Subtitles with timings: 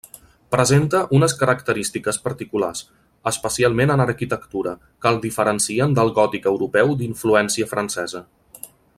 [0.53, 2.81] Presenta unes característiques particulars,
[3.31, 8.23] especialment en arquitectura, que el diferencien del gòtic europeu d'influència francesa.